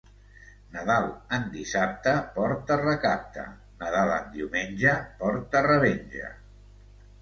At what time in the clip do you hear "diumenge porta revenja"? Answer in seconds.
4.41-6.37